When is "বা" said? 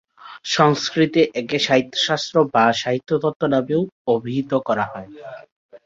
2.53-2.65